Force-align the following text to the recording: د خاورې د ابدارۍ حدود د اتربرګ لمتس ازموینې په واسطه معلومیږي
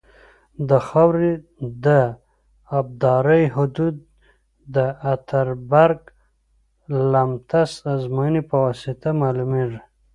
د 0.69 0.71
خاورې 0.87 1.31
د 1.85 1.87
ابدارۍ 2.79 3.43
حدود 3.55 3.95
د 4.75 4.77
اتربرګ 5.13 5.99
لمتس 7.11 7.71
ازموینې 7.93 8.41
په 8.49 8.55
واسطه 8.65 9.09
معلومیږي 9.21 9.81